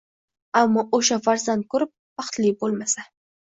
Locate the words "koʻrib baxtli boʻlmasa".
1.75-3.09